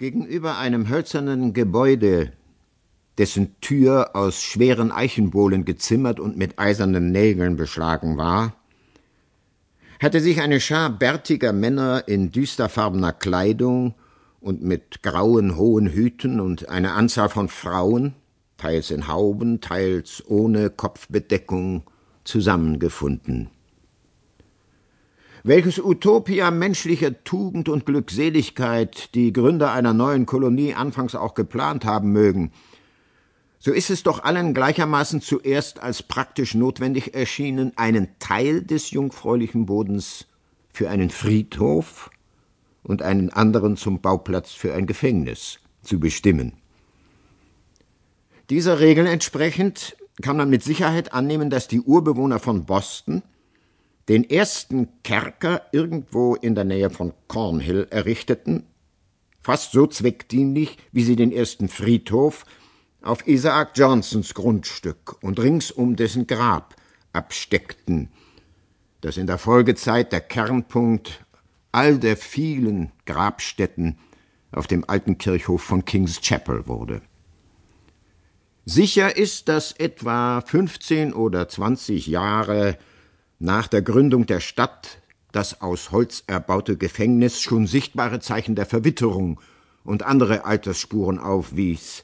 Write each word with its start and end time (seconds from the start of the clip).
Gegenüber 0.00 0.56
einem 0.56 0.88
hölzernen 0.88 1.52
Gebäude, 1.52 2.32
dessen 3.18 3.60
Tür 3.60 4.16
aus 4.16 4.42
schweren 4.42 4.92
Eichenbohlen 4.92 5.66
gezimmert 5.66 6.18
und 6.20 6.38
mit 6.38 6.58
eisernen 6.58 7.12
Nägeln 7.12 7.56
beschlagen 7.56 8.16
war, 8.16 8.54
hatte 10.00 10.22
sich 10.22 10.40
eine 10.40 10.58
Schar 10.58 10.88
bärtiger 10.88 11.52
Männer 11.52 12.08
in 12.08 12.32
düsterfarbener 12.32 13.12
Kleidung 13.12 13.94
und 14.40 14.62
mit 14.62 15.02
grauen 15.02 15.58
hohen 15.58 15.88
Hüten 15.88 16.40
und 16.40 16.70
eine 16.70 16.92
Anzahl 16.92 17.28
von 17.28 17.50
Frauen, 17.50 18.14
teils 18.56 18.90
in 18.90 19.06
Hauben, 19.06 19.60
teils 19.60 20.24
ohne 20.26 20.70
Kopfbedeckung, 20.70 21.82
zusammengefunden. 22.24 23.50
Welches 25.42 25.78
Utopia 25.78 26.50
menschlicher 26.50 27.24
Tugend 27.24 27.70
und 27.70 27.86
Glückseligkeit 27.86 29.14
die 29.14 29.32
Gründer 29.32 29.72
einer 29.72 29.94
neuen 29.94 30.26
Kolonie 30.26 30.74
anfangs 30.74 31.14
auch 31.14 31.34
geplant 31.34 31.86
haben 31.86 32.12
mögen, 32.12 32.52
so 33.58 33.72
ist 33.72 33.90
es 33.90 34.02
doch 34.02 34.22
allen 34.24 34.52
gleichermaßen 34.52 35.20
zuerst 35.22 35.82
als 35.82 36.02
praktisch 36.02 36.54
notwendig 36.54 37.14
erschienen, 37.14 37.72
einen 37.76 38.08
Teil 38.18 38.62
des 38.62 38.90
jungfräulichen 38.90 39.66
Bodens 39.66 40.26
für 40.72 40.90
einen 40.90 41.10
Friedhof 41.10 42.10
und 42.82 43.02
einen 43.02 43.30
anderen 43.30 43.76
zum 43.76 44.00
Bauplatz 44.00 44.52
für 44.52 44.74
ein 44.74 44.86
Gefängnis 44.86 45.58
zu 45.82 46.00
bestimmen. 46.00 46.52
Dieser 48.50 48.80
Regel 48.80 49.06
entsprechend 49.06 49.96
kann 50.22 50.36
man 50.36 50.50
mit 50.50 50.62
Sicherheit 50.62 51.14
annehmen, 51.14 51.50
dass 51.50 51.68
die 51.68 51.80
Urbewohner 51.80 52.40
von 52.40 52.64
Boston 52.64 53.22
den 54.10 54.28
ersten 54.28 54.88
Kerker 55.04 55.62
irgendwo 55.70 56.34
in 56.34 56.56
der 56.56 56.64
Nähe 56.64 56.90
von 56.90 57.12
Cornhill 57.28 57.86
errichteten, 57.90 58.66
fast 59.40 59.70
so 59.70 59.86
zweckdienlich, 59.86 60.78
wie 60.90 61.04
sie 61.04 61.14
den 61.14 61.30
ersten 61.30 61.68
Friedhof 61.68 62.44
auf 63.02 63.28
Isaac 63.28 63.70
Johnsons 63.76 64.34
Grundstück 64.34 65.22
und 65.22 65.38
rings 65.38 65.70
um 65.70 65.94
dessen 65.94 66.26
Grab 66.26 66.74
absteckten, 67.12 68.08
das 69.00 69.16
in 69.16 69.28
der 69.28 69.38
Folgezeit 69.38 70.10
der 70.10 70.22
Kernpunkt 70.22 71.24
all 71.70 71.96
der 71.96 72.16
vielen 72.16 72.90
Grabstätten 73.06 73.96
auf 74.50 74.66
dem 74.66 74.84
alten 74.90 75.18
Kirchhof 75.18 75.62
von 75.62 75.84
King's 75.84 76.20
Chapel 76.20 76.66
wurde. 76.66 77.00
Sicher 78.64 79.16
ist, 79.16 79.48
dass 79.48 79.70
etwa 79.70 80.40
15 80.40 81.14
oder 81.14 81.48
20 81.48 82.08
Jahre 82.08 82.76
nach 83.40 83.66
der 83.66 83.80
Gründung 83.82 84.26
der 84.26 84.40
Stadt 84.40 84.98
das 85.32 85.62
aus 85.62 85.92
Holz 85.92 86.22
erbaute 86.26 86.76
Gefängnis 86.76 87.40
schon 87.40 87.66
sichtbare 87.66 88.20
Zeichen 88.20 88.54
der 88.54 88.66
Verwitterung 88.66 89.40
und 89.82 90.02
andere 90.02 90.44
Altersspuren 90.44 91.18
aufwies, 91.18 92.02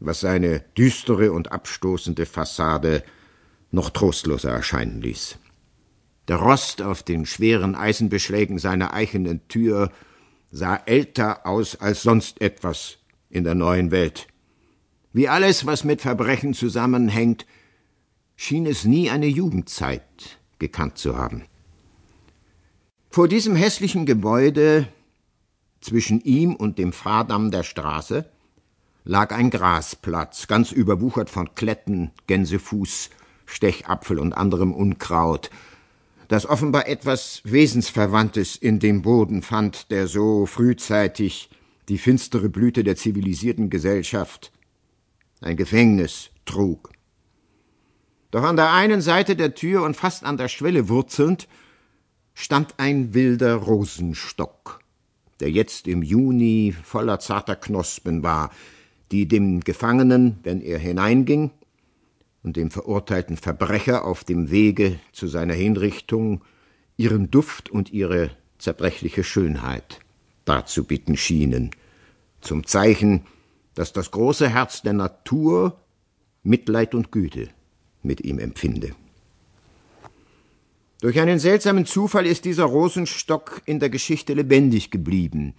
was 0.00 0.20
seine 0.20 0.60
düstere 0.76 1.32
und 1.32 1.52
abstoßende 1.52 2.26
Fassade 2.26 3.04
noch 3.70 3.90
trostloser 3.90 4.50
erscheinen 4.50 5.00
ließ. 5.00 5.38
Der 6.26 6.36
Rost 6.36 6.82
auf 6.82 7.04
den 7.04 7.26
schweren 7.26 7.76
Eisenbeschlägen 7.76 8.58
seiner 8.58 8.92
eichenen 8.92 9.46
Tür 9.46 9.92
sah 10.50 10.76
älter 10.86 11.46
aus 11.46 11.76
als 11.76 12.02
sonst 12.02 12.40
etwas 12.40 12.98
in 13.30 13.44
der 13.44 13.54
neuen 13.54 13.92
Welt. 13.92 14.26
Wie 15.12 15.28
alles, 15.28 15.64
was 15.64 15.84
mit 15.84 16.00
Verbrechen 16.00 16.54
zusammenhängt, 16.54 17.46
schien 18.34 18.66
es 18.66 18.84
nie 18.84 19.10
eine 19.10 19.26
Jugendzeit 19.26 20.40
gekannt 20.58 20.98
zu 20.98 21.16
haben. 21.16 21.44
Vor 23.10 23.28
diesem 23.28 23.56
hässlichen 23.56 24.06
Gebäude, 24.06 24.88
zwischen 25.80 26.20
ihm 26.20 26.54
und 26.54 26.78
dem 26.78 26.92
Fahrdamm 26.92 27.50
der 27.50 27.62
Straße, 27.62 28.28
lag 29.04 29.32
ein 29.32 29.50
Grasplatz, 29.50 30.48
ganz 30.48 30.72
überwuchert 30.72 31.30
von 31.30 31.54
Kletten, 31.54 32.10
Gänsefuß, 32.26 33.10
Stechapfel 33.46 34.18
und 34.18 34.32
anderem 34.32 34.74
Unkraut, 34.74 35.50
das 36.28 36.44
offenbar 36.44 36.88
etwas 36.88 37.40
Wesensverwandtes 37.44 38.56
in 38.56 38.80
dem 38.80 39.02
Boden 39.02 39.42
fand, 39.42 39.90
der 39.90 40.08
so 40.08 40.44
frühzeitig 40.46 41.48
die 41.88 41.98
finstere 41.98 42.48
Blüte 42.48 42.82
der 42.82 42.96
zivilisierten 42.96 43.70
Gesellschaft, 43.70 44.52
ein 45.40 45.56
Gefängnis, 45.56 46.30
trug. 46.44 46.90
Doch 48.36 48.44
an 48.44 48.56
der 48.56 48.70
einen 48.70 49.00
Seite 49.00 49.34
der 49.34 49.54
Tür 49.54 49.82
und 49.82 49.96
fast 49.96 50.22
an 50.22 50.36
der 50.36 50.48
Schwelle 50.48 50.90
wurzelnd 50.90 51.48
stand 52.34 52.74
ein 52.76 53.14
wilder 53.14 53.54
Rosenstock, 53.54 54.80
der 55.40 55.50
jetzt 55.50 55.88
im 55.88 56.02
Juni 56.02 56.74
voller 56.82 57.18
zarter 57.18 57.56
Knospen 57.56 58.22
war, 58.22 58.50
die 59.10 59.26
dem 59.26 59.60
Gefangenen, 59.60 60.38
wenn 60.42 60.60
er 60.60 60.78
hineinging, 60.78 61.50
und 62.42 62.58
dem 62.58 62.70
verurteilten 62.70 63.38
Verbrecher 63.38 64.04
auf 64.04 64.22
dem 64.22 64.50
Wege 64.50 65.00
zu 65.12 65.28
seiner 65.28 65.54
Hinrichtung 65.54 66.44
ihren 66.98 67.30
Duft 67.30 67.70
und 67.70 67.90
ihre 67.90 68.32
zerbrechliche 68.58 69.24
Schönheit 69.24 70.00
darzubieten 70.44 71.16
schienen, 71.16 71.70
zum 72.42 72.66
Zeichen, 72.66 73.22
dass 73.72 73.94
das 73.94 74.10
große 74.10 74.46
Herz 74.46 74.82
der 74.82 74.92
Natur 74.92 75.80
Mitleid 76.42 76.94
und 76.94 77.10
Güte 77.10 77.48
mit 78.06 78.22
ihm 78.22 78.38
empfinde. 78.38 78.94
Durch 81.00 81.20
einen 81.20 81.38
seltsamen 81.38 81.84
Zufall 81.84 82.26
ist 82.26 82.46
dieser 82.46 82.64
Rosenstock 82.64 83.60
in 83.66 83.80
der 83.80 83.90
Geschichte 83.90 84.32
lebendig 84.32 84.90
geblieben, 84.90 85.54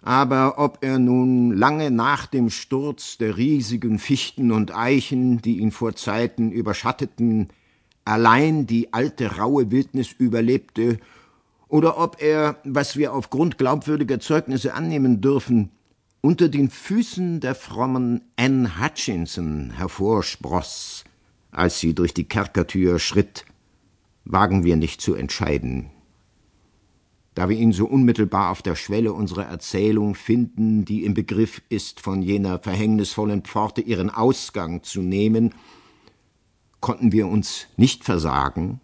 aber 0.00 0.58
ob 0.58 0.78
er 0.82 0.98
nun 0.98 1.52
lange 1.52 1.90
nach 1.90 2.26
dem 2.26 2.50
Sturz 2.50 3.16
der 3.18 3.36
riesigen 3.36 3.98
Fichten 3.98 4.52
und 4.52 4.74
Eichen, 4.74 5.40
die 5.40 5.58
ihn 5.58 5.70
vor 5.70 5.96
Zeiten 5.96 6.52
überschatteten, 6.52 7.48
allein 8.04 8.66
die 8.66 8.92
alte 8.92 9.36
raue 9.36 9.70
Wildnis 9.70 10.12
überlebte, 10.12 10.98
oder 11.68 11.98
ob 11.98 12.22
er, 12.22 12.58
was 12.64 12.96
wir 12.96 13.14
aufgrund 13.14 13.58
glaubwürdiger 13.58 14.20
Zeugnisse 14.20 14.74
annehmen 14.74 15.20
dürfen, 15.20 15.70
unter 16.20 16.48
den 16.48 16.70
Füßen 16.70 17.40
der 17.40 17.54
frommen 17.54 18.22
Anne 18.36 18.80
Hutchinson 18.80 19.72
hervorspross, 19.76 21.04
als 21.54 21.78
sie 21.80 21.94
durch 21.94 22.14
die 22.14 22.24
Kerkertür 22.24 22.98
schritt, 22.98 23.44
wagen 24.24 24.64
wir 24.64 24.76
nicht 24.76 25.00
zu 25.00 25.14
entscheiden. 25.14 25.90
Da 27.34 27.48
wir 27.48 27.56
ihn 27.56 27.72
so 27.72 27.86
unmittelbar 27.86 28.50
auf 28.50 28.62
der 28.62 28.76
Schwelle 28.76 29.12
unserer 29.12 29.46
Erzählung 29.46 30.14
finden, 30.14 30.84
die 30.84 31.04
im 31.04 31.14
Begriff 31.14 31.62
ist, 31.68 32.00
von 32.00 32.22
jener 32.22 32.60
verhängnisvollen 32.60 33.42
Pforte 33.42 33.80
ihren 33.80 34.10
Ausgang 34.10 34.82
zu 34.84 35.02
nehmen, 35.02 35.54
konnten 36.80 37.12
wir 37.12 37.26
uns 37.26 37.66
nicht 37.76 38.04
versagen, 38.04 38.80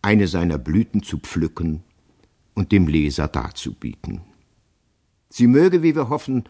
eine 0.00 0.26
seiner 0.26 0.58
Blüten 0.58 1.02
zu 1.02 1.18
pflücken 1.18 1.84
und 2.54 2.72
dem 2.72 2.88
Leser 2.88 3.28
darzubieten. 3.28 4.22
Sie 5.28 5.46
möge, 5.46 5.82
wie 5.82 5.94
wir 5.94 6.08
hoffen, 6.08 6.44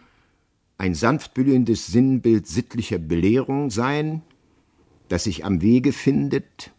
ein 0.78 0.94
sanft 0.94 1.34
blühendes 1.34 1.87
Sinnbild 1.87 2.47
sittlicher 2.47 2.99
Belehrung 2.99 3.70
sein, 3.70 4.22
das 5.12 5.25
sich 5.25 5.45
am 5.45 5.61
Wege 5.61 5.93
findet, 5.93 6.71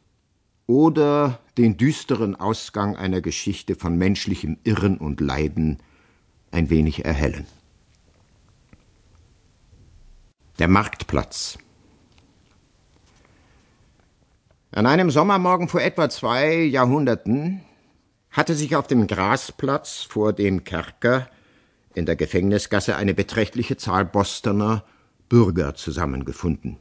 oder 0.66 1.40
den 1.60 1.78
düsteren 1.78 2.36
Ausgang 2.36 2.96
einer 2.96 3.22
Geschichte 3.22 3.76
von 3.76 3.96
menschlichem 3.96 4.58
Irren 4.64 4.98
und 4.98 5.22
Leiden 5.22 5.78
ein 6.50 6.72
wenig 6.72 7.06
erhellen. 7.06 7.46
Der 10.58 10.68
Marktplatz 10.68 11.60
An 14.72 14.88
einem 14.88 15.12
Sommermorgen 15.12 15.68
vor 15.68 15.82
etwa 15.82 16.10
zwei 16.10 16.56
Jahrhunderten 16.56 17.62
hatte 18.32 18.56
sich 18.56 18.76
auf 18.76 18.88
dem 18.88 19.06
Grasplatz 19.06 20.02
vor 20.02 20.34
dem 20.34 20.64
Kerker 20.64 21.30
in 21.94 22.08
der 22.08 22.16
Gefängnisgasse 22.16 22.96
eine 22.96 23.14
beträchtliche 23.14 23.78
Zahl 23.78 24.06
Bostoner 24.06 24.84
Bürger 25.30 25.76
zusammengefunden. 25.76 26.80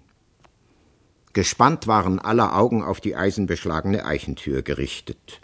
Gespannt 1.32 1.86
waren 1.86 2.18
aller 2.18 2.56
Augen 2.56 2.82
auf 2.82 3.00
die 3.00 3.16
eisenbeschlagene 3.16 4.04
Eichentür 4.04 4.62
gerichtet. 4.62 5.40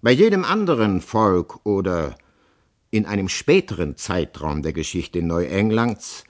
Bei 0.00 0.10
jedem 0.10 0.44
anderen 0.44 1.00
Volk 1.00 1.64
oder 1.64 2.16
in 2.90 3.06
einem 3.06 3.28
späteren 3.28 3.96
Zeitraum 3.96 4.62
der 4.62 4.72
Geschichte 4.72 5.22
Neuenglands 5.22 6.24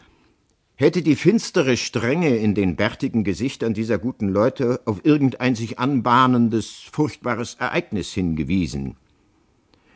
hätte 0.77 1.03
die 1.03 1.15
finstere 1.15 1.77
Strenge 1.77 2.37
in 2.37 2.55
den 2.55 2.75
bärtigen 2.75 3.23
Gesichtern 3.23 3.75
dieser 3.75 3.99
guten 3.99 4.29
Leute 4.29 4.81
auf 4.85 5.05
irgendein 5.05 5.55
sich 5.55 5.79
anbahnendes, 5.79 6.83
furchtbares 6.91 7.55
Ereignis 7.61 8.13
hingewiesen. 8.13 8.97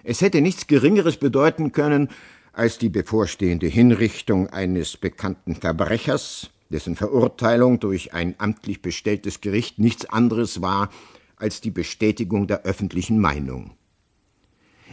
Es 0.04 0.20
hätte 0.20 0.40
nichts 0.40 0.68
Geringeres 0.68 1.16
bedeuten 1.16 1.72
können 1.72 2.08
als 2.52 2.78
die 2.78 2.88
bevorstehende 2.88 3.66
Hinrichtung 3.66 4.48
eines 4.48 4.96
bekannten 4.96 5.56
Verbrechers, 5.56 6.50
dessen 6.70 6.96
Verurteilung 6.96 7.80
durch 7.80 8.12
ein 8.14 8.34
amtlich 8.38 8.82
bestelltes 8.82 9.40
Gericht 9.40 9.78
nichts 9.78 10.06
anderes 10.06 10.60
war 10.60 10.90
als 11.36 11.60
die 11.60 11.70
Bestätigung 11.70 12.46
der 12.46 12.62
öffentlichen 12.62 13.18
Meinung. 13.20 13.76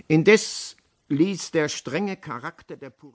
Indes 0.07 0.77
ließ 1.09 1.51
der 1.51 1.69
strenge 1.69 2.17
Charakter 2.17 2.75
der 2.77 2.89
Puritaner 2.89 3.13